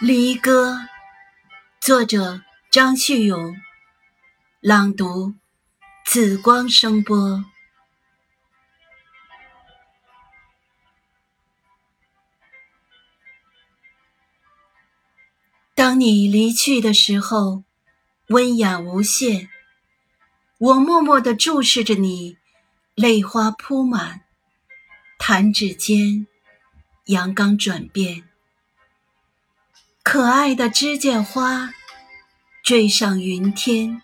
[0.00, 0.88] 离歌，
[1.80, 3.56] 作者张旭勇，
[4.60, 5.34] 朗读
[6.04, 7.44] 紫光声波。
[15.74, 17.62] 当你离去的时候，
[18.28, 19.48] 温雅无限。
[20.58, 22.38] 我默默地注视着你，
[22.94, 24.22] 泪花铺满，
[25.18, 26.26] 弹指间，
[27.06, 28.31] 阳刚转变。
[30.12, 31.70] 可爱的知见花，
[32.62, 34.02] 缀上云天，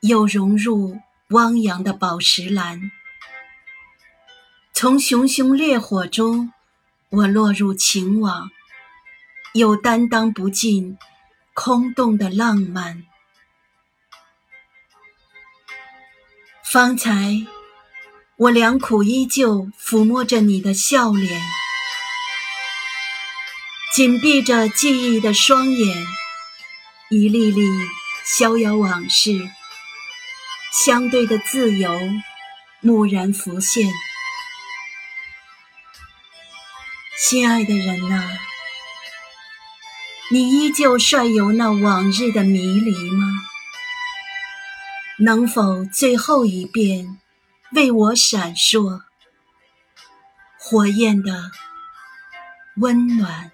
[0.00, 0.98] 又融入
[1.28, 2.90] 汪洋的宝石蓝。
[4.72, 6.52] 从熊熊烈火中，
[7.10, 8.50] 我落入情网，
[9.54, 10.98] 又担当不尽
[11.54, 13.04] 空洞的浪漫。
[16.64, 17.46] 方才，
[18.36, 21.40] 我良苦依旧抚摸着你的笑脸，
[23.92, 26.06] 紧闭着记忆的双眼，
[27.10, 27.60] 一粒粒
[28.24, 29.50] 逍遥往事，
[30.72, 31.90] 相对的自由，
[32.80, 33.92] 蓦然浮现。
[37.18, 38.30] 心爱的人呐，
[40.30, 43.26] 你依旧率有那往日的迷离吗？
[45.18, 47.20] 能否最后一遍
[47.72, 49.02] 为我闪烁
[50.58, 51.50] 火焰的
[52.76, 53.52] 温暖？